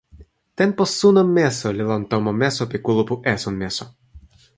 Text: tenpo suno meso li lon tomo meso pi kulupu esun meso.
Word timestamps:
tenpo 0.59 0.83
suno 0.97 1.21
meso 1.35 1.67
li 1.75 1.83
lon 1.89 2.03
tomo 2.11 2.31
meso 2.41 2.63
pi 2.71 2.77
kulupu 2.85 3.15
esun 3.33 3.55
meso. 3.61 3.85